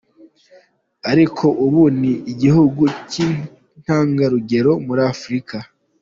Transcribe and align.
Ariko 1.11 1.45
ubu 1.65 1.81
ni 1.99 2.13
igihugu 2.31 2.83
cy’intangarugero 3.09 4.71
muri 4.85 5.01
Afurika. 5.13 5.57